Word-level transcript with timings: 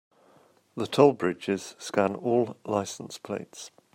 The 0.75 0.87
toll 0.87 1.13
bridges 1.13 1.75
scan 1.77 2.15
all 2.15 2.57
license 2.65 3.19
plates. 3.19 3.69